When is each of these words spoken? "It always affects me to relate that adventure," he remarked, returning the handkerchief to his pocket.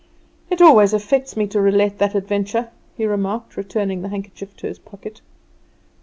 "It 0.49 0.61
always 0.63 0.93
affects 0.93 1.37
me 1.37 1.45
to 1.49 1.61
relate 1.61 1.99
that 1.99 2.15
adventure," 2.15 2.71
he 2.97 3.05
remarked, 3.05 3.55
returning 3.55 4.01
the 4.01 4.09
handkerchief 4.09 4.57
to 4.57 4.67
his 4.67 4.79
pocket. 4.79 5.21